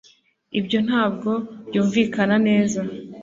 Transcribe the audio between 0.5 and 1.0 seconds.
ibyo